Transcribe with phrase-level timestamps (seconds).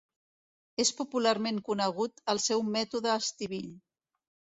[0.83, 3.69] És popularment conegut el seu Mètode Estivill.